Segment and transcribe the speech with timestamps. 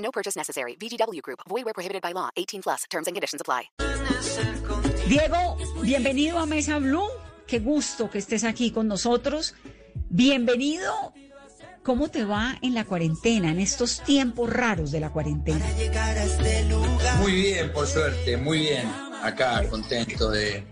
[0.00, 0.76] No purchase necessary.
[0.76, 1.40] VGW Group.
[1.48, 2.30] Void where prohibited by law.
[2.36, 2.84] 18 plus.
[2.90, 3.70] Terms and conditions apply.
[5.08, 7.08] Diego, bienvenido a Mesa Blue.
[7.46, 9.54] Qué gusto que estés aquí con nosotros.
[10.08, 11.12] Bienvenido.
[11.82, 15.64] ¿Cómo te va en la cuarentena, en estos tiempos raros de la cuarentena?
[17.18, 18.86] Muy bien, por suerte, muy bien.
[19.22, 20.62] Acá contento de,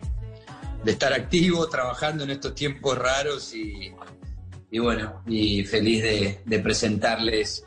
[0.84, 3.92] de estar activo, trabajando en estos tiempos raros y,
[4.70, 7.64] y bueno, y feliz de, de presentarles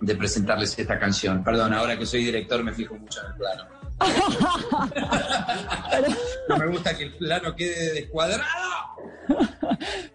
[0.00, 1.42] de presentarles esta canción.
[1.42, 3.64] Perdón, ahora que soy director me fijo mucho en el plano.
[6.48, 8.46] no me gusta que el plano quede descuadrado.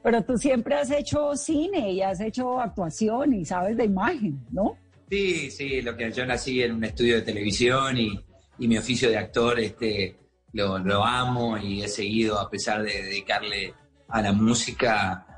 [0.01, 4.77] Pero tú siempre has hecho cine y has hecho actuación y sabes de imagen, ¿no?
[5.09, 8.19] Sí, sí, lo que yo nací en un estudio de televisión y,
[8.59, 10.17] y mi oficio de actor este,
[10.53, 13.73] lo, lo amo y he seguido a pesar de dedicarle
[14.07, 15.32] a la música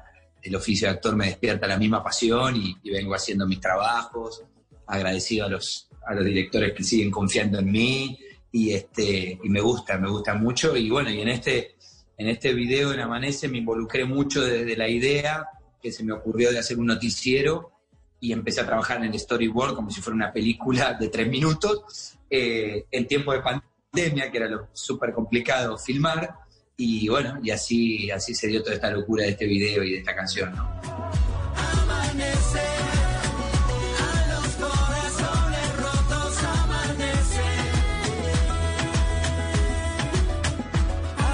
[0.46, 4.44] el oficio de actor me despierta la misma pasión y, vengo haciendo mis trabajos,
[4.86, 8.20] agradecido a los, a los directores que siguen confiando en mí
[8.52, 10.78] y, este, y me gusta, me gusta mucho.
[10.78, 11.76] Y bueno, y en este,
[12.18, 15.48] en este video en Amanece me involucré mucho desde la idea
[15.82, 17.72] que se me ocurrió de hacer un noticiero
[18.20, 22.14] y empecé a trabajar en el storyboard como si fuera una película de tres minutos
[22.30, 26.45] eh, en tiempo de pandemia, que era lo súper complicado filmar
[26.78, 29.98] y bueno, y así, así se dio toda esta locura de este video y de
[30.00, 30.76] esta canción, ¿no?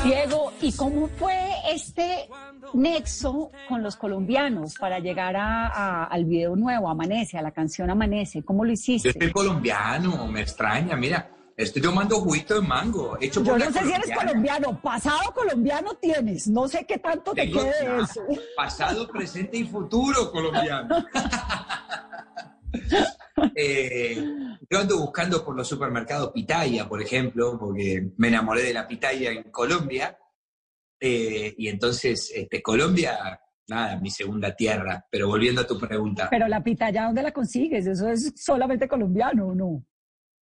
[0.04, 2.28] Diego, ¿y cómo fue este
[2.74, 7.90] nexo con los colombianos para llegar a, a, al video nuevo, Amanece, a la canción
[7.90, 8.44] Amanece?
[8.44, 9.14] ¿Cómo lo hiciste?
[9.14, 11.30] Yo soy colombiano, me extraña, mira.
[11.58, 13.18] Estoy tomando juguito de mango.
[13.20, 16.98] Hecho Yo por no la sé si eres colombiano, pasado colombiano tienes, no sé qué
[16.98, 18.04] tanto te quede nada.
[18.04, 18.22] eso.
[18.56, 21.06] Pasado, presente y futuro colombiano.
[23.56, 24.24] Eh,
[24.70, 29.32] yo ando buscando por los supermercados pitaya, por ejemplo, porque me enamoré de la pitaya
[29.32, 30.18] en Colombia.
[31.00, 35.06] Eh, y entonces, este, Colombia, nada, mi segunda tierra.
[35.10, 36.28] Pero volviendo a tu pregunta.
[36.30, 37.88] Pero la pitaya, ¿dónde la consigues?
[37.88, 39.86] ¿Eso es solamente colombiano o no?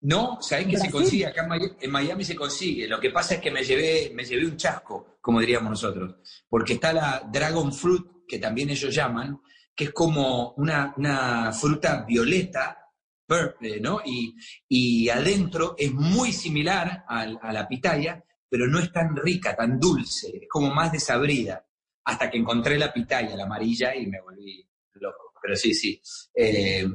[0.00, 1.26] No, ¿sabés que se consigue?
[1.26, 2.86] Acá en Miami, en Miami se consigue.
[2.86, 6.16] Lo que pasa es que me llevé, me llevé un chasco, como diríamos nosotros.
[6.48, 9.40] Porque está la Dragon Fruit, que también ellos llaman,
[9.74, 12.78] que es como una, una fruta violeta,
[13.26, 14.00] purple, ¿no?
[14.04, 14.36] Y,
[14.68, 20.28] y adentro es muy similar a, la pitaya, pero no es tan rica, tan dulce,
[20.42, 21.64] es como más desabrida.
[22.04, 25.34] Hasta que encontré la pitaya, la amarilla, y me volví loco.
[25.42, 26.00] Pero sí, sí.
[26.34, 26.86] eh,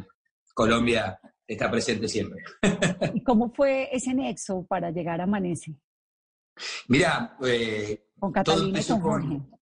[0.53, 1.19] Colombia
[1.53, 2.43] está presente siempre.
[3.13, 5.73] ¿Y cómo fue ese nexo para llegar a Amanece?
[6.87, 9.27] Mira, eh, Con Catalina y con Jorge.
[9.27, 9.59] con,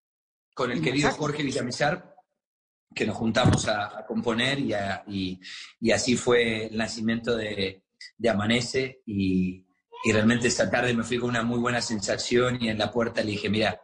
[0.53, 2.15] con el querido Jorge Villamizar,
[2.93, 5.39] que nos juntamos a, a componer y, a- y-
[5.79, 7.85] y así fue el nacimiento de,
[8.17, 9.65] de Amanece y,
[10.03, 13.21] y realmente esa tarde me fui con una muy buena sensación y en la puerta
[13.23, 13.81] le dije, mira,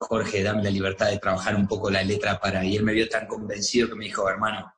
[0.00, 2.64] Jorge, dame la libertad de trabajar un poco la letra para...
[2.64, 4.72] Y él me vio tan convencido que me dijo, hermano,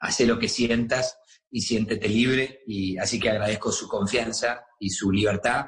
[0.00, 1.17] haz lo que sientas
[1.50, 2.62] y siéntete libre.
[2.66, 5.66] Y así que agradezco su confianza y su libertad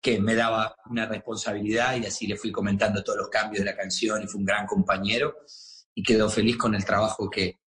[0.00, 3.76] que me daba una responsabilidad y así le fui comentando todos los cambios de la
[3.76, 5.36] canción y fue un gran compañero
[5.94, 7.60] y quedó feliz con el trabajo que,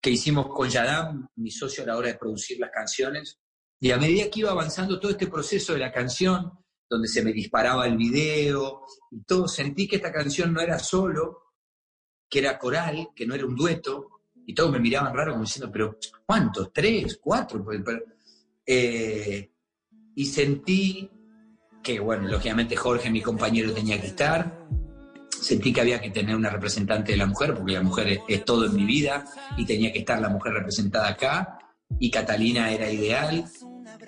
[0.00, 3.38] que hicimos con Yadam, mi socio a la hora de producir las canciones.
[3.80, 6.52] Y a medida que iba avanzando todo este proceso de la canción,
[6.88, 11.52] donde se me disparaba el video y todo, sentí que esta canción no era solo,
[12.28, 14.13] que era coral, que no era un dueto,
[14.46, 16.72] y todos me miraban raro como diciendo, pero ¿cuántos?
[16.72, 17.18] ¿Tres?
[17.22, 17.64] ¿Cuatro?
[18.66, 19.50] Eh,
[20.14, 21.10] y sentí
[21.82, 24.66] que, bueno, lógicamente Jorge, mi compañero, tenía que estar.
[25.30, 28.44] Sentí que había que tener una representante de la mujer, porque la mujer es, es
[28.44, 29.24] todo en mi vida,
[29.56, 31.58] y tenía que estar la mujer representada acá.
[31.98, 33.44] Y Catalina era ideal.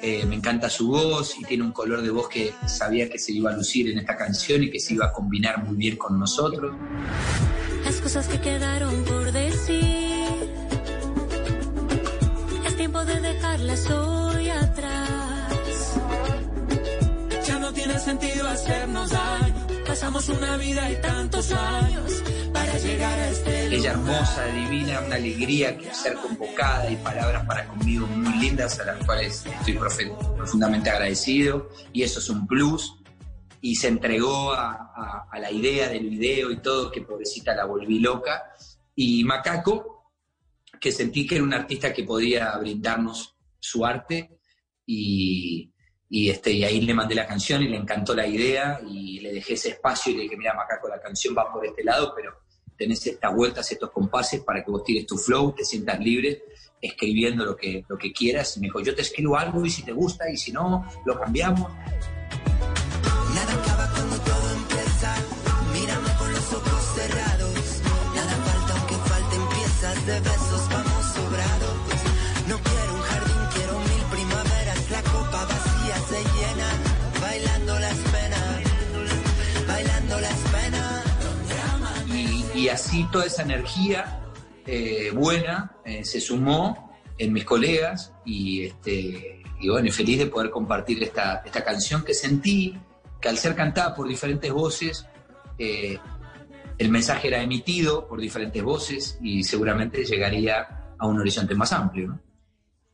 [0.01, 3.33] Eh, me encanta su voz y tiene un color de voz que sabía que se
[3.33, 6.19] iba a lucir en esta canción y que se iba a combinar muy bien con
[6.19, 6.75] nosotros.
[7.85, 9.26] Las cosas que quedaron por
[13.67, 15.95] dejarlas hoy atrás.
[17.47, 19.67] Ya no tiene sentido hacernos daño.
[19.87, 22.23] pasamos una vida y tantos años
[22.53, 27.67] para llegar a este Ella hermosa, divina, una alegría que ser convocada y palabras para
[27.69, 32.97] conmigo muy lindas a las cuales estoy profundamente agradecido y eso es un plus
[33.61, 37.65] y se entregó a, a- a la idea del video y todo que pobrecita la
[37.65, 38.43] volví loca
[38.95, 40.11] y Macaco
[40.81, 43.36] que sentí que era un artista que podía brindarnos
[43.67, 44.39] su arte
[44.85, 45.73] y,
[46.09, 49.33] y, este, y ahí le mandé la canción y le encantó la idea y le
[49.33, 52.33] dejé ese espacio y le dije, mira Macaco, la canción va por este lado, pero
[52.77, 56.45] tenés estas vueltas, estos compases para que vos tires tu flow, te sientas libre
[56.81, 58.57] escribiendo lo que, lo que quieras.
[58.57, 61.19] Y me dijo, yo te escribo algo y si te gusta y si no, lo
[61.19, 61.73] cambiamos.
[63.35, 63.87] Nada acaba
[82.67, 84.21] Y, así toda esa energía
[84.67, 90.51] eh, buena eh, se sumó en mis colegas y, este, y bueno, feliz de poder
[90.51, 92.77] compartir esta, esta canción que sentí
[93.21, 95.07] que al ser cantada por diferentes voces,
[95.59, 95.99] eh,
[96.77, 102.19] el mensaje era emitido por diferentes voces y seguramente llegaría a un horizonte más amplio.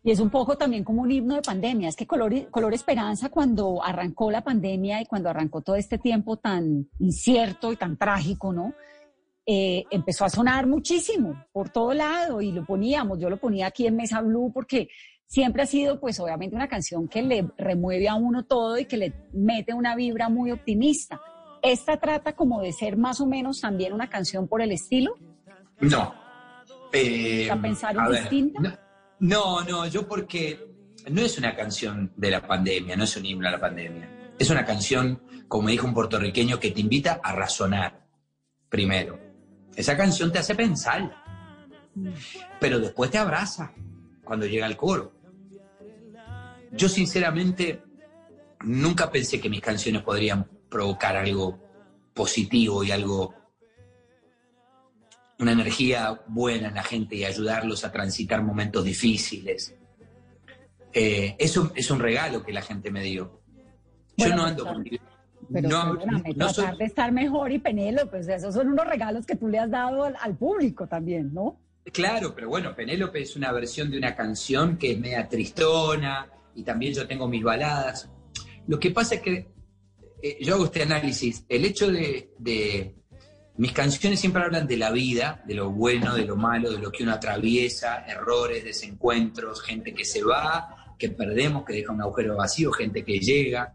[0.05, 1.89] Y es un poco también como un himno de pandemia.
[1.89, 6.37] Es que Color, Color Esperanza, cuando arrancó la pandemia y cuando arrancó todo este tiempo
[6.37, 8.75] tan incierto y tan trágico, ¿no?
[9.45, 13.19] Eh, empezó a sonar muchísimo por todo lado y lo poníamos.
[13.19, 14.89] Yo lo ponía aquí en Mesa Blue porque
[15.27, 18.97] siempre ha sido, pues, obviamente una canción que le remueve a uno todo y que
[18.97, 21.21] le mete una vibra muy optimista.
[21.63, 25.15] Esta trata como de ser más o menos también una canción por el estilo.
[25.81, 26.15] No.
[26.93, 28.61] Eh, ¿A pensar a en ver, distinta?
[28.61, 30.73] No, no, no, yo porque
[31.11, 34.35] no es una canción de la pandemia, no es un himno a la pandemia.
[34.39, 38.07] Es una canción, como dijo un puertorriqueño, que te invita a razonar
[38.69, 39.32] primero.
[39.77, 41.15] Esa canción te hace pensar,
[42.61, 43.73] pero después te abraza
[44.25, 45.13] cuando llega el coro.
[46.73, 47.83] Yo sinceramente
[48.65, 51.59] nunca pensé que mis canciones podrían provocar algo
[52.15, 53.35] positivo y algo
[55.39, 59.75] una energía buena en la gente y ayudarlos a transitar momentos difíciles.
[60.93, 63.41] Eh, eso es un regalo que la gente me dio.
[64.17, 64.85] Yo Bueno, no ando pero- con...
[65.53, 68.87] Pero no, perdóname, no soy- tratar de estar mejor y Penélope, pues esos son unos
[68.87, 71.59] regalos que tú le has dado al, al público también, ¿no?
[71.93, 76.63] Claro, pero bueno, Penélope es una versión de una canción que es media tristona y
[76.63, 78.09] también yo tengo mis baladas.
[78.69, 79.49] Lo que pasa es que
[80.23, 81.45] eh, yo hago este análisis.
[81.49, 82.95] El hecho de, de-
[83.57, 86.91] Mis canciones siempre hablan de la vida, de lo bueno, de lo malo, de lo
[86.93, 92.37] que uno atraviesa, errores, desencuentros, gente que se va, que perdemos, que deja un agujero
[92.37, 93.75] vacío, gente que llega.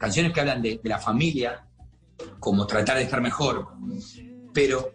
[0.00, 1.68] Canciones que hablan de, la familia,
[2.38, 3.68] como tratar de estar mejor.
[4.54, 4.94] Pero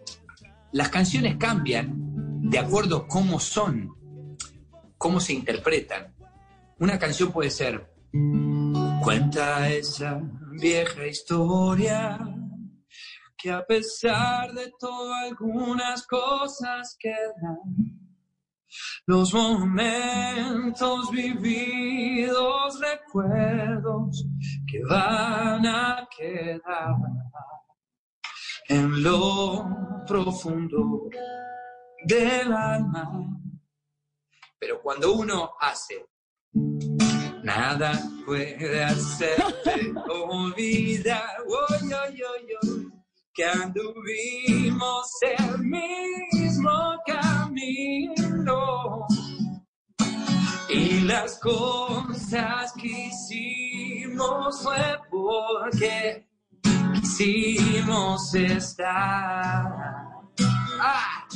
[0.72, 1.92] las canciones cambian
[2.50, 3.94] de acuerdo a cómo son,
[4.98, 6.12] cómo se interpretan.
[6.80, 7.88] Una canción puede ser,
[9.00, 10.20] cuenta esa
[10.60, 12.18] vieja historia,
[13.38, 17.60] que a pesar de todo algunas cosas quedan.
[19.06, 24.26] Los momentos vividos, recuerdos
[24.82, 26.96] van a quedar
[28.68, 29.64] en lo
[30.06, 31.08] profundo
[32.04, 33.40] del alma.
[34.58, 36.06] Pero cuando uno hace,
[37.42, 37.92] nada
[38.24, 41.36] puede hacerte olvidar
[43.36, 48.85] que anduvimos el mismo camino.
[50.68, 56.26] Y las cosas que hicimos fue porque
[57.00, 59.72] quisimos estar
[60.80, 61.28] ah,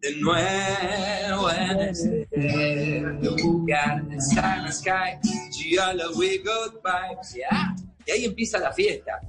[0.00, 5.18] de nuevo en este lugar Silent Sky.
[5.52, 7.74] Giallo, we good vibes, yeah.
[8.06, 9.20] Y ahí empieza la fiesta.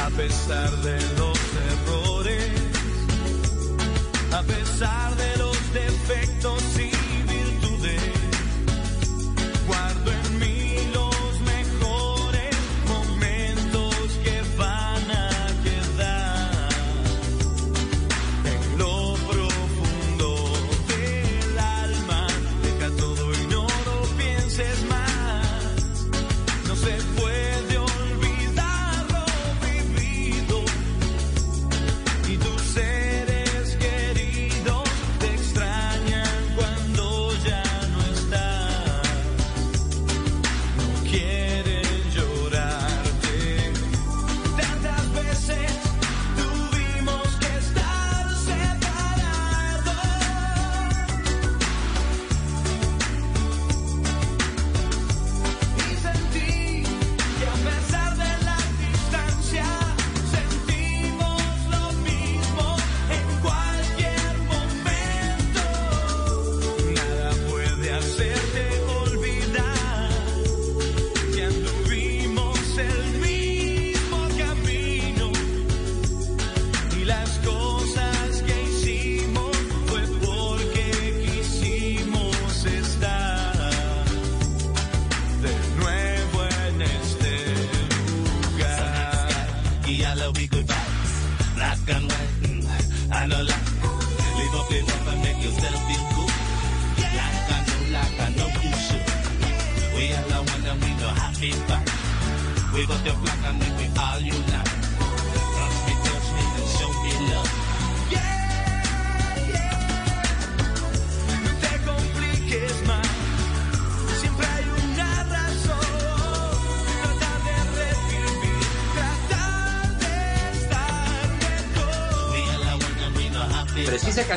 [0.00, 1.38] A pesar de los
[1.70, 2.52] errores,
[4.32, 5.33] a pesar de
[6.06, 6.63] los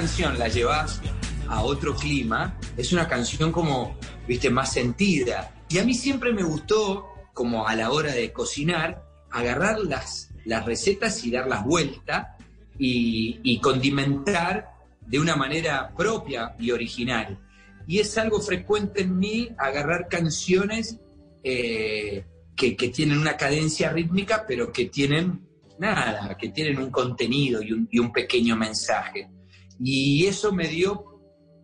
[0.01, 1.01] canción la llevas
[1.47, 5.51] a otro clima, es una canción como, viste, más sentida.
[5.69, 10.67] Y a mí siempre me gustó, como a la hora de cocinar, agarrar las, las
[10.67, 12.37] recetas y darlas vuelta
[12.77, 14.69] y, condimentar
[15.01, 17.39] de una manera propia y original.
[17.87, 20.99] Y es algo frecuente en mí agarrar canciones
[21.43, 22.23] eh,
[22.55, 25.41] que, que tienen una cadencia rítmica, pero que tienen
[25.79, 29.31] nada, que tienen un contenido y un pequeño mensaje.
[29.79, 31.05] Y eso me dio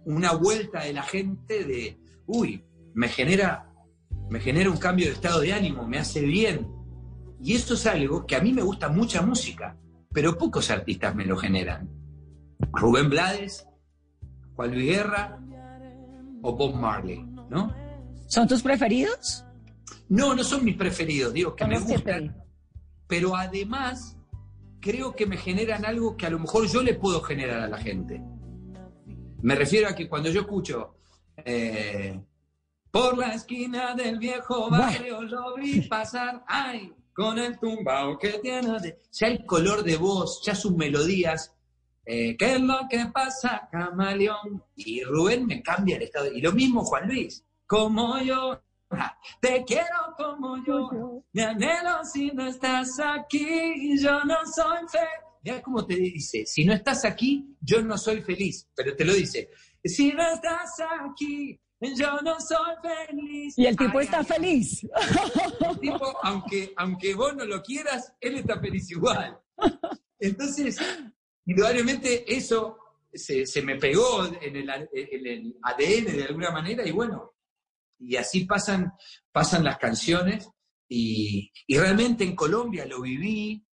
[0.05, 3.71] una vuelta de la gente de, uy, me genera,
[4.29, 6.67] me genera un cambio de estado de ánimo, me hace bien.
[7.41, 9.77] Y esto es algo que a mí me gusta mucha música,
[10.13, 11.89] pero pocos artistas me lo generan.
[12.71, 13.67] Rubén Blades,
[14.55, 15.39] Juan Luis Guerra
[16.41, 17.73] o Bob Marley, ¿no?
[18.27, 19.45] ¿Son tus preferidos?
[20.09, 22.35] No, no son mis preferidos, digo que me gustan,
[23.07, 24.17] pero además
[24.83, 27.77] creo que me generan algo que a lo mejor yo le puedo generar a la
[27.77, 28.21] gente.
[29.41, 30.95] Me refiero a que cuando yo escucho
[31.37, 32.21] eh,
[32.91, 38.79] por la esquina del viejo barrio lo vi pasar, ay, con el tumbao que tiene,
[38.81, 38.99] de-".
[39.11, 41.55] ya el color de voz, ya sus melodías,
[42.05, 44.63] eh, ¿qué es lo que pasa, camaleón?
[44.75, 46.27] Y Rubén me cambia el estado.
[46.27, 48.61] Y lo mismo Juan Luis, como yo,
[49.41, 55.09] te quiero como yo, me anhelo si no estás aquí, yo no soy feliz.
[55.43, 59.13] Mira cómo te dice, si no estás aquí, yo no soy feliz, pero te lo
[59.13, 59.49] dice,
[59.83, 61.59] si no estás aquí,
[61.97, 63.57] yo no soy feliz.
[63.57, 64.87] Y el tipo Ay, está ay, feliz.
[65.69, 69.37] el tipo, aunque, aunque vos no lo quieras, él está feliz igual.
[70.19, 70.77] Entonces,
[71.45, 72.77] indudablemente eso
[73.13, 77.32] se, se me pegó en el, en el ADN de alguna manera y bueno,
[77.99, 78.93] y así pasan,
[79.31, 80.49] pasan las canciones
[80.87, 83.65] y, y realmente en Colombia lo viví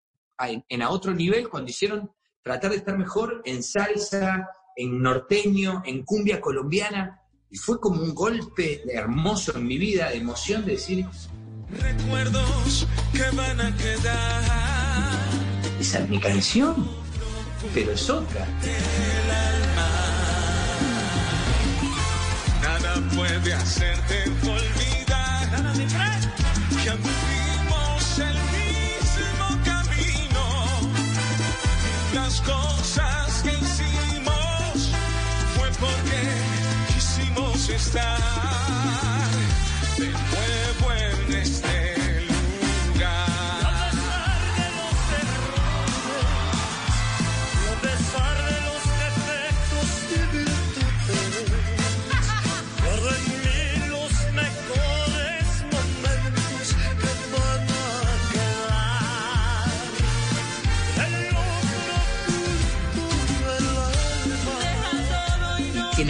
[0.69, 2.11] en, a otro nivel cuando hicieron
[2.43, 7.21] tratar de estar mejor en salsa, en norteño, en cumbia colombiana
[7.51, 11.07] y fue como un golpe hermoso en mi vida de emoción de decir,
[11.71, 14.43] Recuerdos que van a quedar.
[15.81, 16.89] esa es mi canción,
[17.75, 18.47] pero es otra.
[23.41, 25.49] Puede hacerte olvidar.
[26.83, 30.45] Que anduvimos el mismo camino.
[32.15, 34.91] Las cosas que hicimos
[35.57, 39.18] fue porque quisimos estar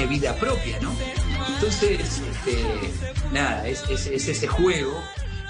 [0.08, 0.92] vida propia, ¿no?
[1.54, 2.64] Entonces, este,
[3.32, 4.92] nada, es, es- es ese juego.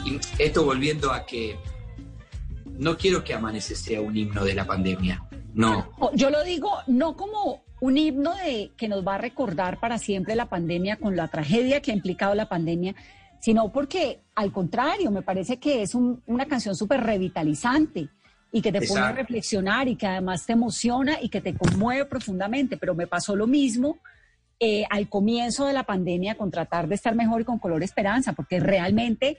[0.05, 1.57] Y esto volviendo a que
[2.79, 5.25] no quiero que Amanece sea un himno de la pandemia.
[5.55, 5.91] No.
[6.15, 10.35] Yo lo digo no como un himno de que nos va a recordar para siempre
[10.37, 12.95] la pandemia con la tragedia que ha implicado la pandemia,
[13.41, 18.09] sino porque al contrario, me parece que es un- una canción súper revitalizante
[18.53, 19.17] y que te pone a Exacto.
[19.23, 22.77] reflexionar y que además te emociona y que te conmueve profundamente.
[22.77, 23.99] Pero me pasó lo mismo
[24.61, 28.33] eh, al comienzo de la pandemia con tratar de estar mejor y con color esperanza,
[28.33, 29.39] porque realmente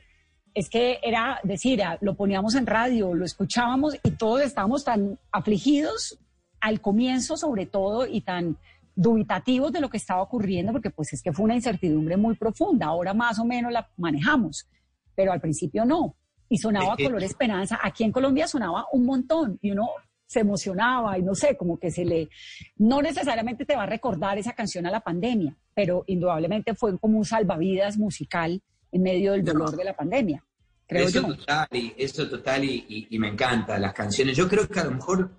[0.54, 5.20] es que era decir, ah, lo poníamos en radio, lo escuchábamos y todos estábamos tan
[5.32, 6.18] afligidos
[6.60, 8.58] al comienzo sobre todo y tan
[8.96, 12.88] dubitativos de lo que estaba ocurriendo, porque pues es que fue una incertidumbre muy profunda,
[12.88, 14.68] ahora más o menos la manejamos,
[15.16, 16.16] pero al principio no.
[16.50, 19.88] Y sonaba color esperanza, aquí en Colombia sonaba un montón y uno
[20.30, 22.30] se emocionaba y no sé, como que se le,
[22.78, 27.18] no necesariamente te va a recordar esa canción a la pandemia, pero indudablemente fue como
[27.18, 30.46] un salvavidas musical en medio del dolor de la pandemia,
[30.88, 31.36] creo eso yo.
[31.36, 34.38] total, y, eso total y, y- y me encanta las canciones.
[34.38, 35.32] Yo creo que a lo mejor,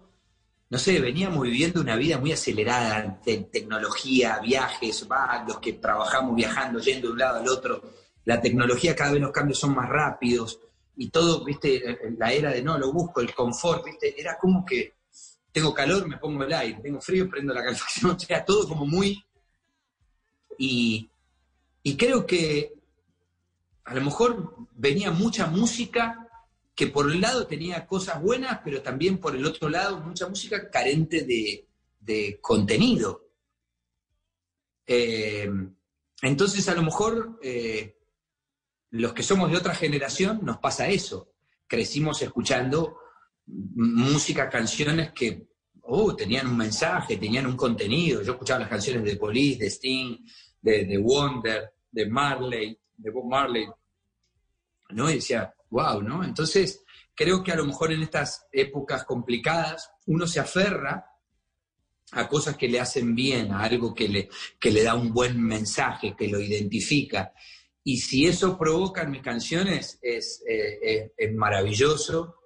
[0.69, 6.35] no sé, veníamos viviendo una vida muy acelerada de tecnología, viajes, va, los que trabajamos
[6.35, 7.81] viajando, yendo de un lado al otro.
[8.25, 10.61] La tecnología cada vez los cambios son más rápidos
[11.01, 14.97] y todo, viste, la era de no, lo busco, el confort, viste, era como que
[15.51, 18.85] tengo calor, me pongo el aire, tengo frío, prendo la calefacción, o sea, todo como
[18.85, 19.25] muy...
[20.59, 21.09] Y,
[21.83, 22.75] y creo que
[23.85, 26.29] a lo mejor venía mucha música
[26.75, 30.69] que por un lado tenía cosas buenas, pero también por el otro lado mucha música
[30.69, 31.67] carente de,
[31.99, 33.27] de contenido.
[34.87, 35.51] Eh,
[36.21, 37.97] entonces a lo mejor eh,
[38.91, 41.33] los que somos de otra generación nos pasa eso.
[41.67, 42.97] Crecimos escuchando
[43.47, 45.49] música, canciones que
[45.83, 48.23] uh, tenían un mensaje, tenían un contenido.
[48.23, 50.17] Yo escuchaba las canciones de Police, de Sting,
[50.61, 53.67] de, de Wonder, de Marley, de Bob Marley,
[54.91, 55.11] ¿no?
[55.11, 56.23] Y decía, wow, ¿no?
[56.25, 61.07] Entonces, creo que a lo mejor en estas épocas complicadas uno se aferra
[62.13, 64.29] a cosas que le hacen bien, a algo que le,
[64.59, 67.33] que le da un buen mensaje, que lo identifica.
[67.83, 72.37] Y si eso provoca en mis canciones, es, eh, es- maravilloso.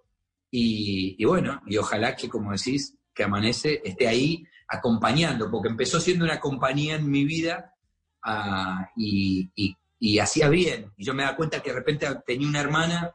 [0.50, 6.24] Y, bueno, y ojalá que, como decís, que Amanece esté ahí acompañando, porque empezó siendo
[6.24, 7.74] una compañía en mi vida
[8.22, 9.50] ah, y,
[10.20, 10.92] hacía bien.
[10.96, 13.12] Y yo me daba cuenta que de repente tenía una hermana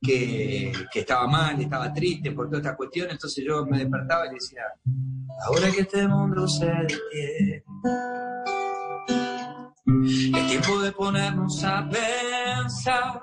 [0.00, 4.34] que, que estaba mal, estaba triste por toda esta cuestión, entonces yo me despertaba y
[4.34, 4.62] decía,
[5.46, 7.64] ahora que este mundo se detiene,
[10.48, 13.22] tiempo de ponernos a pensar.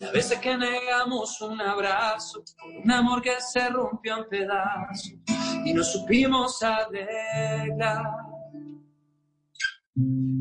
[0.00, 2.42] Las veces que negamos un abrazo,
[2.82, 5.14] un amor que se rompió en pedazos
[5.64, 8.04] y no supimos arreglar.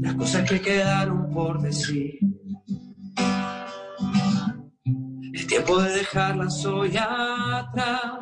[0.01, 2.17] Las cosas que quedaron por decir.
[5.32, 8.19] Es tiempo de dejarlas hoy atrás.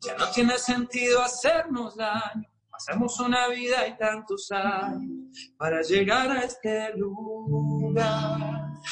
[0.00, 2.48] Ya no tiene sentido hacernos daño.
[2.78, 8.38] Pasamos una vida y tantos años para llegar a este lugar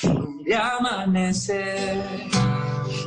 [0.02, 2.02] donde amanece.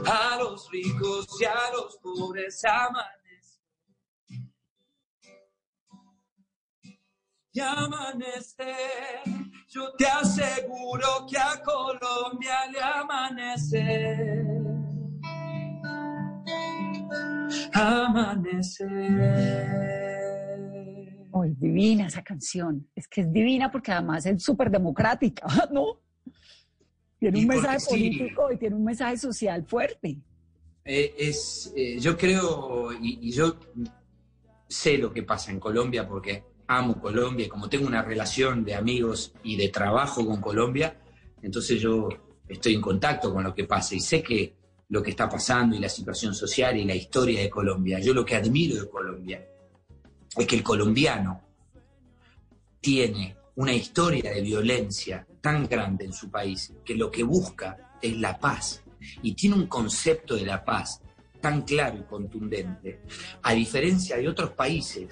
[0.06, 3.60] A los ricos y a los pobres amanece.
[7.52, 8.74] Y amanece.
[9.68, 14.46] Yo te aseguro que a Colombia le amanece.
[17.74, 18.86] Amanece.
[21.32, 22.88] Oh, es divina esa canción.
[22.96, 26.00] Es que es divina porque además es súper democrática, ¿no?
[27.20, 27.90] Tiene un mensaje sí.
[27.90, 30.18] político y tiene un mensaje social fuerte.
[30.86, 33.60] Eh, es, eh, yo creo, y, y yo
[34.68, 38.76] sé lo que pasa en Colombia porque amo Colombia y como tengo una relación de
[38.76, 40.98] amigos y de trabajo con Colombia,
[41.42, 42.10] entonces yo
[42.48, 44.56] estoy en contacto con lo que pasa y sé que
[44.90, 48.00] lo que está pasando y la situación social y la historia de Colombia.
[48.00, 49.46] Yo lo que admiro de Colombia
[50.38, 51.42] es que el colombiano
[52.82, 58.18] tiene una historia de violencia tan grande en su país que lo que busca es
[58.18, 58.84] la paz.
[59.22, 61.02] Y tiene un concepto de la paz
[61.42, 63.02] tan claro y contundente,
[63.44, 65.08] a diferencia de otros países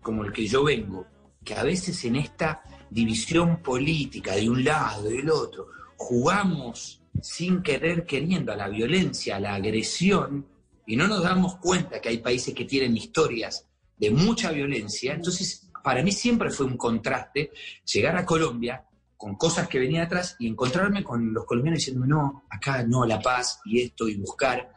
[0.00, 1.06] como el que yo vengo,
[1.44, 7.62] que a veces en esta división política de un lado y del otro, jugamos sin
[7.62, 10.46] querer queriendo a la violencia, a la agresión,
[10.86, 13.67] y no nos damos cuenta que hay países que tienen historias
[13.98, 15.14] de mucha violencia.
[15.14, 17.50] Entonces, para mí siempre fue un contraste
[17.84, 18.84] llegar a Colombia
[19.16, 23.20] con cosas que venía atrás y encontrarme con los colombianos diciendo, no, acá no, la
[23.20, 24.72] paz y esto y buscar.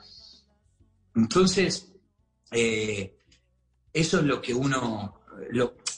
[1.16, 1.92] Entonces,
[2.52, 3.18] eh,
[3.94, 5.22] eso es lo que uno,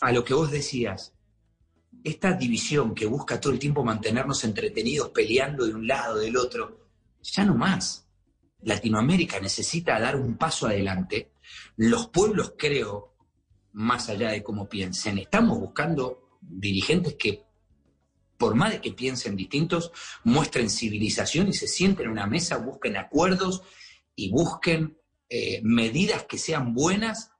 [0.01, 1.13] a lo que vos decías,
[2.03, 6.89] esta división que busca todo el tiempo mantenernos entretenidos peleando de un lado, del otro,
[7.21, 8.07] ya no más.
[8.61, 11.31] Latinoamérica necesita dar un paso adelante.
[11.77, 13.12] Los pueblos, creo,
[13.73, 17.43] más allá de cómo piensen, estamos buscando dirigentes que,
[18.37, 19.91] por más de que piensen distintos,
[20.23, 23.63] muestren civilización y se sienten en una mesa, busquen acuerdos
[24.15, 24.97] y busquen
[25.29, 27.31] eh, medidas que sean buenas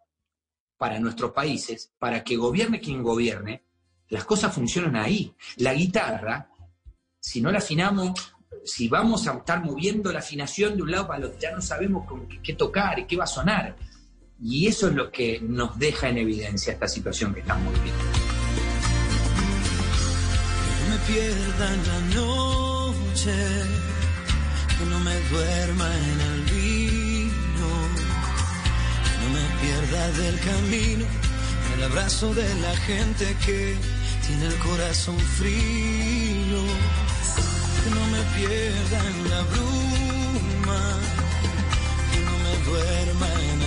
[0.78, 3.64] para nuestros países, para que gobierne quien gobierne,
[4.10, 5.34] las cosas funcionan ahí.
[5.58, 6.50] La guitarra,
[7.20, 8.34] si no la afinamos,
[8.66, 11.62] si vamos a estar moviendo la afinación de un lado para el otro, ya no
[11.62, 13.76] sabemos con qué, qué tocar y qué va a sonar.
[14.46, 18.04] Y eso es lo que nos deja en evidencia esta situación que estamos viviendo.
[20.60, 23.32] Que no me pierda en la noche,
[24.78, 27.70] que no me duerma en el vino,
[29.06, 31.06] que no me pierda del camino,
[31.78, 33.78] el abrazo de la gente que
[34.28, 36.64] tiene el corazón frío,
[37.82, 41.00] que no me pierda en la bruma,
[42.12, 43.63] que no me duerma en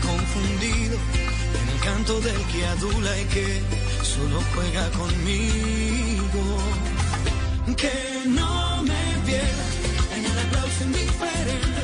[0.00, 0.96] confundido
[1.60, 3.62] en el canto del que adula y que
[4.02, 6.42] solo juega conmigo.
[7.76, 9.66] Que no me pierda
[10.16, 11.82] en el aplauso indiferente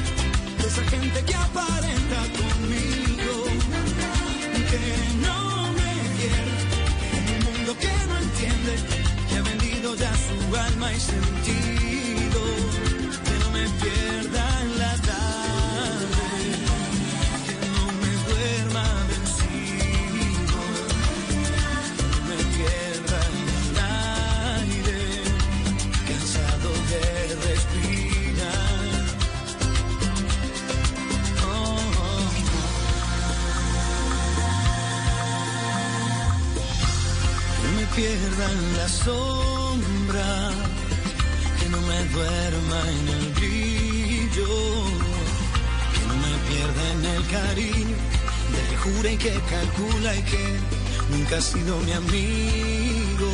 [0.59, 3.35] de esa gente que aparenta conmigo.
[4.71, 4.83] Que
[5.27, 6.59] no me pierda
[7.19, 8.73] en un mundo que no entiende,
[9.29, 11.36] que ha vendido ya su alma y sentido.
[38.51, 40.51] En la sombra,
[41.59, 44.49] que no me duerma en el brillo,
[45.93, 47.97] que no me pierda en el cariño,
[48.53, 50.45] del que jura y que calcula y que
[51.11, 53.31] nunca ha sido mi amigo,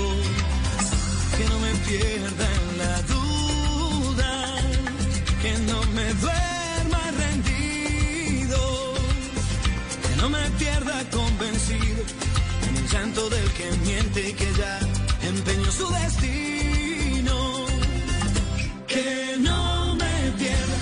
[1.37, 4.33] que no me pierda en la duda,
[5.43, 8.95] que no me duerma rendido,
[10.03, 12.03] que no me pierda convencido
[12.69, 14.92] en el llanto del que miente y que ya
[15.23, 17.67] empeñó su destino.
[18.87, 20.77] Que no me pierda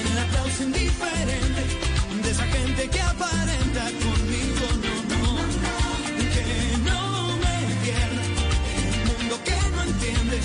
[0.00, 1.62] en el aplauso indiferente
[2.22, 5.22] de esa gente que aparenta conmigo, no, no.
[6.34, 6.46] Que
[6.84, 7.00] no
[7.36, 8.22] me pierda
[8.74, 10.36] en un mundo que no entiende.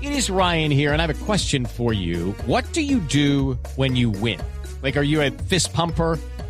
[0.00, 2.34] It is Ryan here, and I have a question for you.
[2.46, 4.40] What do you do when you win?
[4.82, 6.18] Like, are you a fist pumper?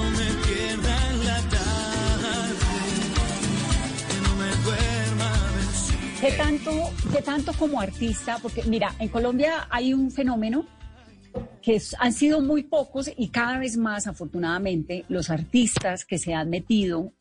[6.21, 6.71] ¿Qué tanto,
[7.11, 8.37] ¿Qué tanto como artista?
[8.39, 10.67] Porque mira, en Colombia hay un fenómeno
[11.63, 16.51] que han sido muy pocos y cada vez más, afortunadamente, los artistas que se han
[16.51, 17.11] metido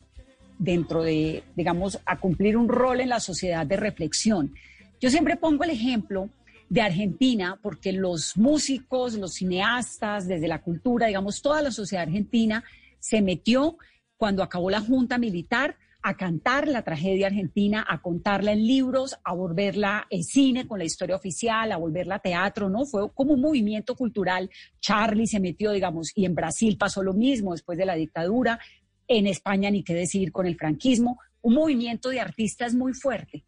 [0.58, 4.52] dentro de, digamos, a cumplir un rol en la sociedad de reflexión.
[5.00, 6.28] Yo siempre pongo el ejemplo
[6.68, 12.64] de Argentina, porque los músicos, los cineastas, desde la cultura, digamos, toda la sociedad argentina
[12.98, 13.78] se metió
[14.18, 19.34] cuando acabó la junta militar a cantar la tragedia argentina, a contarla en libros, a
[19.34, 22.86] volverla en cine con la historia oficial, a volverla teatro, ¿no?
[22.86, 24.50] Fue como un movimiento cultural.
[24.80, 28.58] Charlie se metió, digamos, y en Brasil pasó lo mismo después de la dictadura,
[29.06, 33.44] en España ni qué decir con el franquismo, un movimiento de artistas muy fuerte.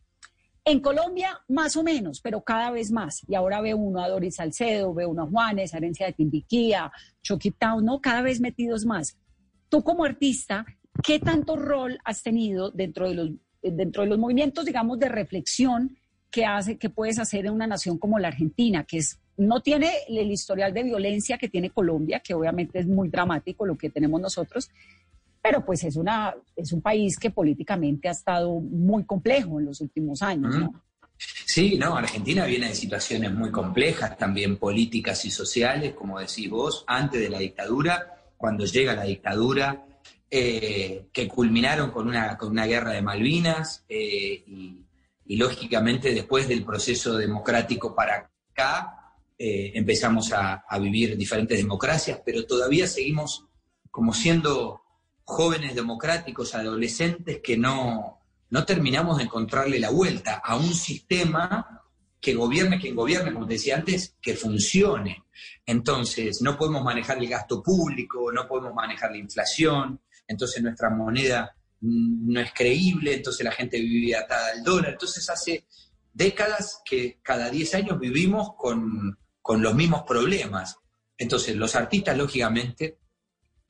[0.65, 3.23] En Colombia, más o menos, pero cada vez más.
[3.29, 6.93] Y ahora ve uno a Doris Salcedo, ve uno a Juanes, Herencia de Timbiquía,
[7.59, 8.01] Town, ¿no?
[8.01, 9.19] Cada vez metidos más.
[9.69, 10.65] Tú como artista,
[11.03, 13.31] ¿qué tanto rol has tenido dentro de los,
[13.63, 15.97] dentro de los movimientos, digamos, de reflexión
[16.31, 19.91] que, hace, que puedes hacer en una nación como la Argentina, que es, no tiene
[20.09, 24.21] el historial de violencia que tiene Colombia, que obviamente es muy dramático lo que tenemos
[24.21, 24.71] nosotros,
[25.43, 29.81] pero pues es, una, es un país que políticamente ha estado muy complejo en los
[29.81, 30.83] últimos años, ¿no?
[31.45, 36.85] Sí, no, Argentina viene de situaciones muy complejas, también políticas y sociales, como decís vos,
[36.87, 39.85] antes de la dictadura, cuando llega la dictadura,
[40.35, 44.79] eh, que culminaron con una, con una guerra de Malvinas eh, y,
[45.37, 52.47] lógicamente después del proceso democrático para acá eh, empezamos a, a vivir diferentes democracias, pero
[52.47, 53.47] todavía seguimos
[53.91, 54.81] como siendo
[55.25, 61.83] jóvenes democráticos, adolescentes que no, no terminamos de encontrarle la vuelta a un sistema
[62.23, 65.25] que gobierne quien gobierne, como te decía antes, que funcione.
[65.67, 71.57] Entonces, no podemos manejar el gasto público, no podemos manejar la inflación, entonces nuestra moneda
[71.83, 74.93] no es creíble, entonces la gente vive atada al dólar.
[74.93, 75.67] Entonces, hace
[76.13, 80.77] décadas que cada 10 años vivimos con, con los mismos problemas.
[81.19, 82.99] Entonces, los artistas, lógicamente,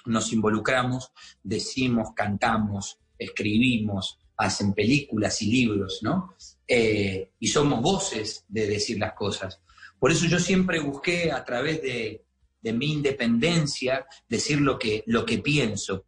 [0.05, 1.13] nos involucramos,
[1.43, 6.35] decimos, cantamos, escribimos, hacen películas y libros, ¿no?
[6.67, 9.61] Eh, y somos voces de decir las cosas.
[9.99, 12.25] Por eso yo siempre busqué a través de,
[12.61, 16.07] de mi independencia decir lo que, lo que pienso,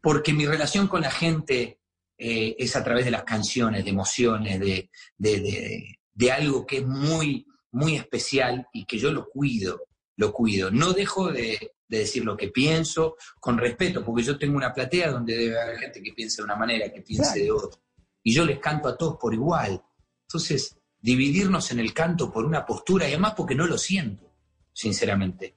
[0.00, 1.80] porque mi relación con la gente
[2.16, 6.78] eh, es a través de las canciones, de emociones, de, de, de, de algo que
[6.78, 9.82] es muy, muy especial y que yo lo cuido,
[10.16, 10.70] lo cuido.
[10.70, 15.10] No dejo de, de decir lo que pienso con respeto, porque yo tengo una platea
[15.10, 17.42] donde debe haber gente que piense de una manera, que piense claro.
[17.42, 17.80] de otra.
[18.22, 19.82] Y yo les canto a todos por igual.
[20.22, 24.32] Entonces, dividirnos en el canto por una postura, y además porque no lo siento,
[24.72, 25.56] sinceramente.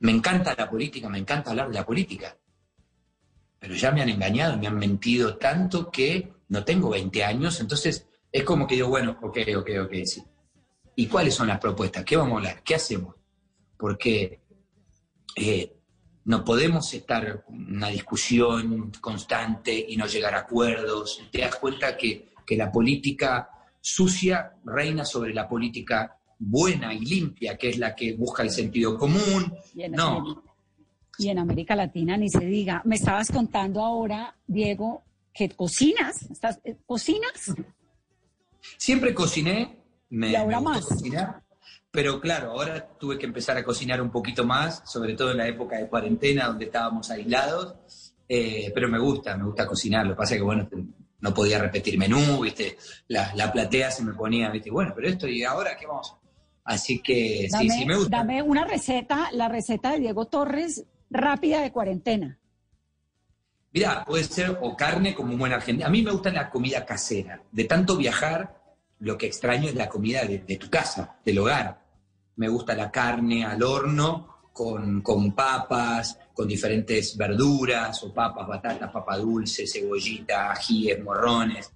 [0.00, 2.36] Me encanta la política, me encanta hablar de la política.
[3.58, 8.06] Pero ya me han engañado, me han mentido tanto que no tengo 20 años, entonces
[8.30, 10.22] es como que digo, bueno, ok, ok, ok, sí.
[10.94, 12.04] ¿Y cuáles son las propuestas?
[12.04, 12.62] ¿Qué vamos a hablar?
[12.62, 13.14] ¿Qué hacemos?
[13.76, 14.40] Porque
[15.34, 15.76] eh,
[16.24, 21.22] no podemos estar en una discusión constante y no llegar a acuerdos.
[21.30, 27.56] Te das cuenta que, que, la política sucia reina sobre la política buena y limpia,
[27.56, 29.54] que es la que busca el sentido común.
[29.90, 30.42] No.
[31.18, 32.82] Y en América Latina ni se diga.
[32.84, 36.22] Me estabas contando ahora, Diego, que cocinas.
[36.30, 37.54] ¿Estás, ¿Cocinas?
[38.76, 39.76] Siempre cociné,
[40.10, 40.84] me, Y ahora me más.
[40.84, 41.42] cocinar,
[41.90, 45.48] pero claro, ahora tuve que empezar a cocinar un poquito más, sobre todo en la
[45.48, 47.74] época de cuarentena donde estábamos aislados,
[48.28, 50.68] eh, pero me gusta, me gusta cocinar, lo que pasa es que bueno,
[51.20, 52.76] no podía repetir menú, viste,
[53.08, 56.14] la, la platea se me ponía, viste, bueno, pero esto y ahora qué vamos.
[56.64, 58.16] Así que Dame, sí, sí me gusta.
[58.18, 62.38] dame una receta, la receta de Diego Torres, rápida de cuarentena.
[63.72, 65.86] Mira, puede ser o carne como un buen argentino.
[65.86, 67.42] A mí me gusta la comida casera.
[67.52, 68.62] De tanto viajar,
[69.00, 71.84] lo que extraño es la comida de, tu casa, del hogar.
[72.36, 78.90] Me gusta la carne al horno con, con papas, con diferentes verduras, o papas, batatas,
[78.90, 81.70] papa dulce, cebollita, ajíes, morrones.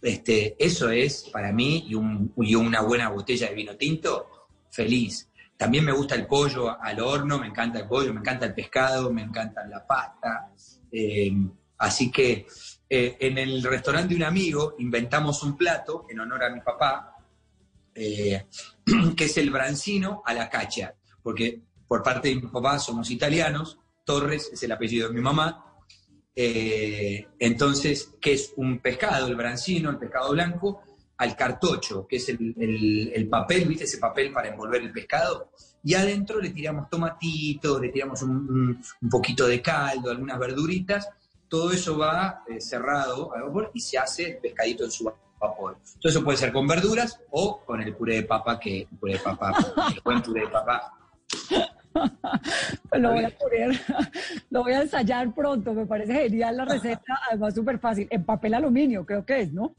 [0.00, 4.28] Este, eso es para mí y, un- y una buena botella de vino tinto,
[4.70, 5.28] feliz.
[5.56, 9.12] También me gusta el pollo al horno, me encanta el pollo, me encanta el pescado,
[9.12, 10.50] me encanta la pasta.
[10.90, 11.32] Eh,
[11.78, 12.46] así que
[12.88, 17.16] eh, en el restaurante de un amigo inventamos un plato en honor a mi papá,
[17.94, 18.46] eh,
[19.16, 23.78] que es el brancino a la cacha, porque por parte de mi papá somos italianos,
[24.04, 25.60] Torres es el apellido de mi mamá,
[26.36, 30.82] entonces, ¿qué es un pescado, el brancino, el pescado blanco,
[31.16, 33.84] al cartocho, que es el, el- el papel, ¿viste?
[33.84, 35.50] Ese papel para envolver el pescado.
[35.84, 41.08] Y adentro le tiramos tomatitos, le tiramos un, poquito de caldo, algunas verduritas.
[41.48, 45.76] Todo eso va eh, cerrado al vapor y se hace el pescadito en su vapor.
[46.00, 49.12] Todo eso puede ser con verduras o con el puré de papa, que el puré
[49.14, 49.52] de papa,
[50.02, 50.90] buen puré de papa
[52.88, 53.80] Pues lo voy a poner,
[54.50, 58.54] lo voy a ensayar pronto, me parece genial la receta, además súper fácil, en papel
[58.54, 59.74] aluminio creo que es, ¿no?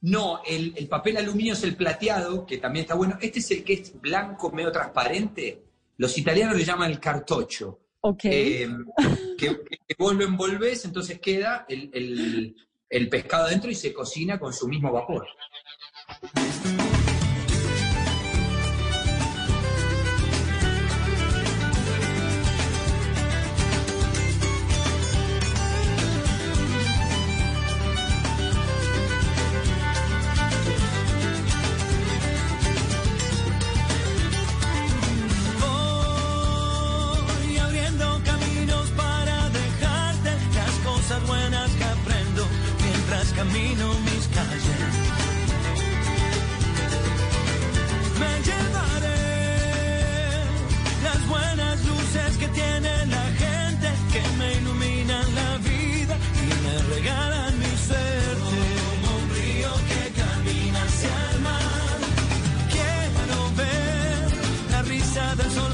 [0.00, 3.18] No, el, el papel aluminio es el plateado, que también está bueno.
[3.20, 5.62] Este es el que es blanco, medio transparente.
[5.96, 7.80] Los italianos le llaman el cartocho.
[8.00, 8.20] Ok.
[8.26, 8.68] Eh,
[9.36, 9.48] que,
[9.86, 12.56] que vos lo envolvés, entonces queda el, el-
[12.90, 15.26] el pescado adentro y se cocina con su mismo vapor.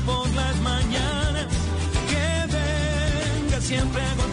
[0.06, 1.46] Por las mañanas.
[2.10, 4.23] Que venga siempre a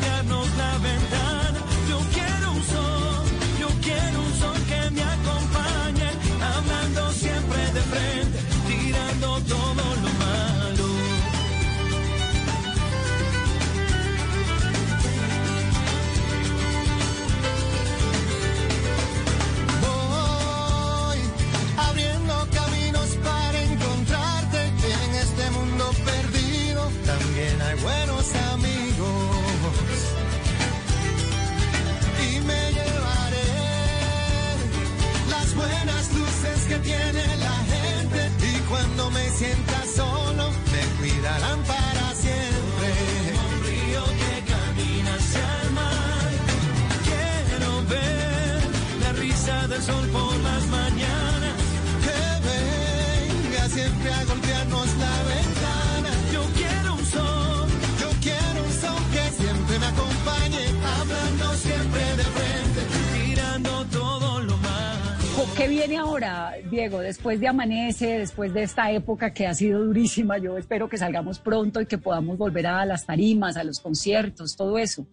[65.61, 67.01] ¿Qué viene ahora, Diego?
[67.01, 71.37] Después de Amanece, después de esta época que ha sido durísima, yo espero que salgamos
[71.37, 75.05] pronto y que podamos volver a las tarimas, a los conciertos, todo eso.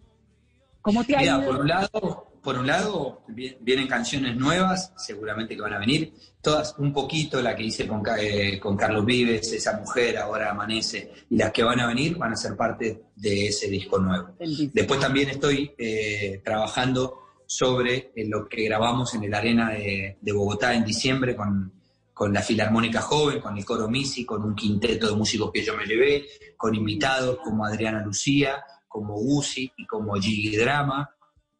[0.81, 1.45] ¿Cómo te ha Mira, ido?
[1.45, 6.13] por un lado, por un lado vi- vienen canciones nuevas, seguramente que van a venir,
[6.41, 11.11] todas un poquito, la que hice con, eh, con Carlos Vives, esa mujer ahora amanece,
[11.29, 14.29] y las que van a venir van a ser parte de ese disco nuevo.
[14.73, 17.19] Después también estoy eh, trabajando
[17.51, 21.73] sobre eh, lo que grabamos en el Arena de, Bogotá en diciembre con,
[22.13, 25.75] con la Filarmónica Joven, con el Coro Misi, con un quinteto de músicos que yo
[25.75, 31.09] me llevé, con invitados como Adriana Lucía, como Gusi y como Gigi Drama,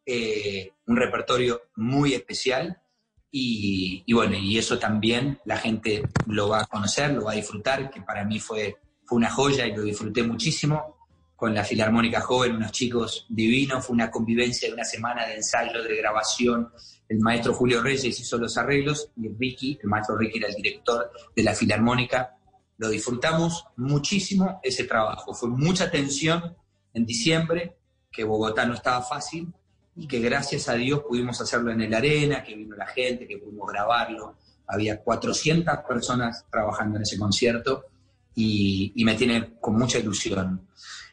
[0.06, 2.80] eh, un repertorio muy especial
[3.28, 7.36] y, y bueno, y eso también la gente lo va a conocer, lo va a
[7.36, 10.99] disfrutar, que para mí fue, fue una joya y lo disfruté muchísimo
[11.40, 15.82] con la Filarmónica Joven, unos chicos divinos, fue una convivencia de una semana de ensayo,
[15.82, 16.70] de grabación.
[17.08, 21.10] El maestro Julio Reyes hizo los arreglos y Ricky, el maestro Ricky era el director
[21.34, 22.36] de la Filarmónica.
[22.76, 25.32] Lo disfrutamos muchísimo ese trabajo.
[25.32, 26.54] Fue mucha tensión
[26.92, 27.74] en diciembre,
[28.12, 29.50] que Bogotá no estaba fácil
[29.96, 33.38] y que gracias a Dios pudimos hacerlo en el arena, que vino la gente, que
[33.38, 34.36] pudimos grabarlo.
[34.66, 37.86] Había 400 personas trabajando en ese concierto
[38.34, 40.68] y, y me tiene con mucha ilusión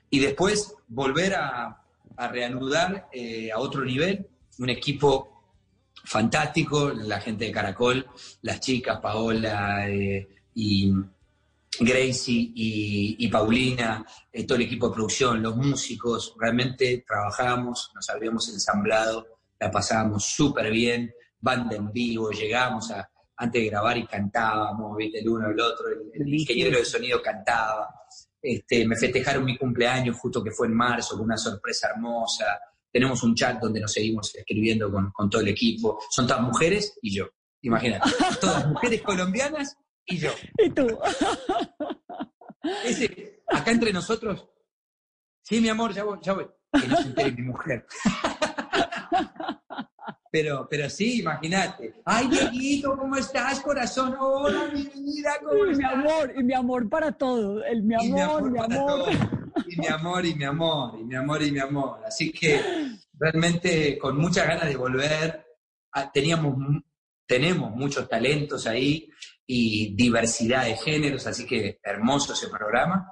[0.09, 1.83] y después volver a,
[2.31, 5.37] reanudar eh, a otro nivel, un equipo
[6.03, 8.07] fantástico, la gente de Caracol,
[8.41, 10.91] las chicas, Paola eh, y
[11.79, 18.49] Gracie y, Paulina, eh, todo el equipo de producción, los músicos, realmente trabajamos, nos habíamos
[18.49, 19.27] ensamblado,
[19.59, 25.19] la pasábamos súper bien, banda en vivo, llegamos a, antes de grabar y cantábamos, ¿viste?
[25.19, 27.87] el uno, el otro, el ingeniero de sonido cantaba,
[28.41, 32.59] este, me festejaron mi cumpleaños justo que fue en marzo, con una sorpresa hermosa.
[32.91, 35.99] Tenemos un chat donde nos seguimos escribiendo con, todo el equipo.
[36.09, 37.27] Son todas mujeres y yo.
[37.61, 38.09] Imagínate,
[38.41, 40.31] todas mujeres colombianas y yo.
[40.57, 40.87] ¿Y tú?
[42.85, 44.47] Ese, acá entre nosotros,
[45.41, 46.47] sí, mi amor, ya voy, ya voy.
[46.79, 47.85] Que no se entere mi mujer.
[50.31, 51.95] Pero, pero sí, imagínate.
[52.05, 54.15] Ay, Dieguito, ¿cómo estás, corazón?
[54.19, 55.77] Hola, mi vida, ¿cómo y estás?
[55.77, 57.63] mi amor, y mi amor para todo.
[57.63, 59.09] El mi amor, y mi amor.
[59.67, 61.99] Y mi amor, y mi amor, y mi amor, y mi amor.
[62.05, 62.61] Así que
[63.17, 65.45] realmente con muchas ganas de volver.
[65.93, 66.55] Ah, teníamos,
[67.25, 69.09] tenemos muchos talentos ahí
[69.45, 73.11] y diversidad de géneros, así que hermoso ese programa.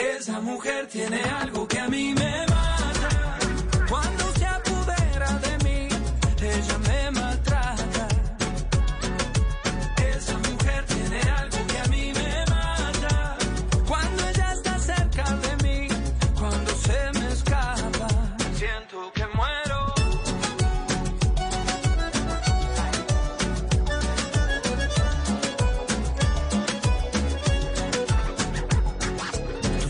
[0.00, 4.19] Esa mujer tiene algo que a mí me mata.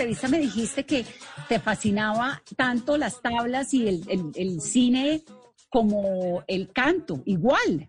[0.00, 1.04] entrevista me dijiste que
[1.46, 5.22] te fascinaba tanto las tablas y el, el- el cine
[5.68, 7.86] como el canto, igual.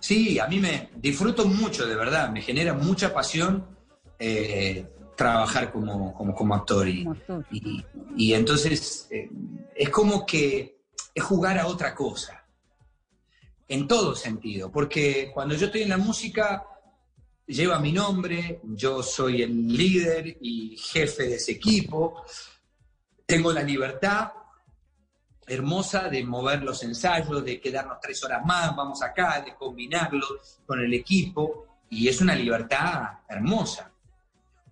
[0.00, 3.66] Sí, a mí me disfruto mucho, de verdad, me genera mucha pasión
[4.18, 4.86] eh,
[5.16, 6.88] trabajar como, como, como actor.
[6.88, 7.44] Y, Como actor.
[7.50, 7.84] y-
[8.16, 9.28] y entonces eh,
[9.74, 10.78] es como que
[11.14, 12.42] es jugar a otra cosa,
[13.68, 16.64] en todo sentido, porque cuando yo estoy en la música
[17.46, 22.22] lleva mi nombre, yo soy el líder y jefe de ese equipo,
[23.24, 24.32] tengo la libertad
[25.46, 30.26] hermosa de mover los ensayos, de quedarnos tres horas más, vamos acá, de combinarlo
[30.66, 33.92] con el equipo, y es una libertad hermosa.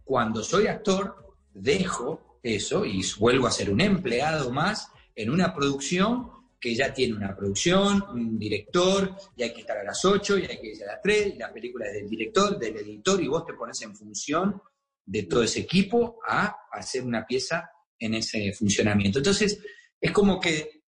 [0.04, 6.33] Cuando soy actor, dejo eso y vuelvo a ser un empleado más en una producción
[6.64, 10.46] que ya tiene una producción, un director, y hay que estar a las 8, y
[10.46, 13.28] hay que ir a las 3, y la película es del director, del editor, y
[13.28, 14.62] vos te pones en función
[15.04, 19.18] de todo ese equipo a hacer una pieza en ese funcionamiento.
[19.18, 19.58] Entonces,
[20.00, 20.84] es como que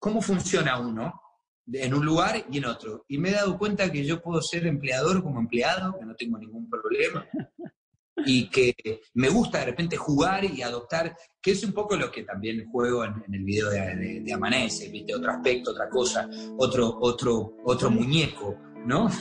[0.00, 1.22] cómo funciona uno
[1.72, 3.04] en un lugar y en otro.
[3.06, 6.38] Y me he dado cuenta que yo puedo ser empleador como empleado, que no tengo
[6.38, 7.24] ningún problema,
[8.26, 8.74] y que
[9.14, 13.04] me gusta de repente jugar y adoptar, que es un poco lo que también juego
[13.04, 15.14] en, el video de, de, de, Amanece, ¿viste?
[15.14, 18.56] otro aspecto, otra cosa, otro, otro, otro muñeco,
[18.86, 19.08] ¿no?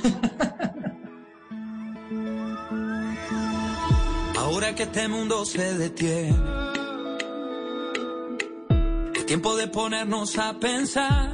[4.37, 6.35] Ahora que este mundo se detiene,
[9.13, 11.31] es tiempo de ponernos a pensar.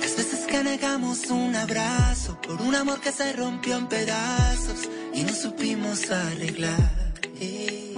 [0.00, 4.88] Las veces que negamos un abrazo por un amor que se rompió en pedazos
[5.18, 6.90] y no supimos arreglar.
[7.40, 7.94] Eh.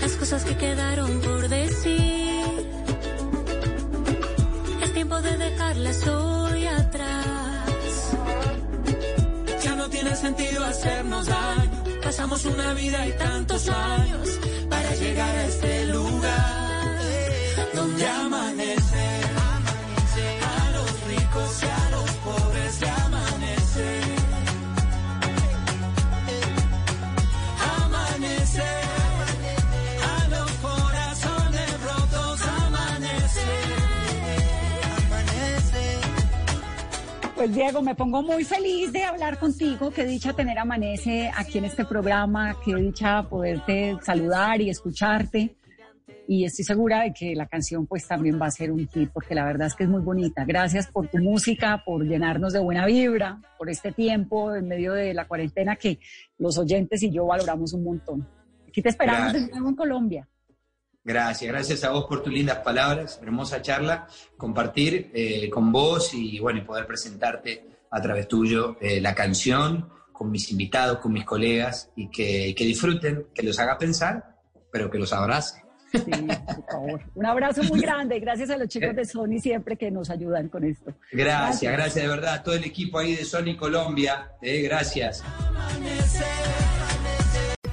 [0.00, 2.44] Las cosas que quedaron por decir,
[4.82, 8.12] es tiempo de dejarlas hoy atrás.
[9.64, 11.84] Ya no tiene sentido hacernos daño.
[12.04, 14.28] Pasamos una vida y tantos años
[14.70, 17.00] para llegar a este lugar
[17.74, 18.87] donde amanece.
[37.38, 39.92] Pues Diego, me pongo muy feliz de hablar contigo.
[39.92, 42.56] Qué dicha tener Amanece aquí en este programa.
[42.64, 45.54] Qué dicha poderte saludar y escucharte.
[46.26, 49.36] Y estoy segura de que la canción pues también va a ser un hit porque
[49.36, 50.44] la verdad es que es muy bonita.
[50.44, 55.14] Gracias por tu música, por llenarnos de buena vibra, por este tiempo en medio de
[55.14, 56.00] la cuarentena que
[56.38, 58.28] los oyentes y yo valoramos un montón.
[58.66, 60.28] Aquí te esperamos de nuevo en Colombia.
[61.08, 64.06] Gracias, gracias a vos por tus lindas palabras, hermosa charla,
[64.36, 69.88] compartir eh, con vos y bueno, y poder presentarte a través tuyo eh, la canción
[70.12, 74.36] con mis invitados, con mis colegas y que, que disfruten, que los haga pensar,
[74.70, 75.62] pero que los abrace.
[75.92, 77.00] Sí, por favor.
[77.14, 78.20] Un abrazo muy grande.
[78.20, 80.92] Gracias a los chicos de Sony siempre que nos ayudan con esto.
[81.10, 85.24] Gracias, gracias de verdad a todo el equipo ahí de Sony Colombia, eh, gracias.